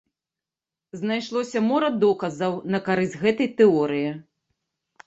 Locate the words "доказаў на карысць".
2.05-3.21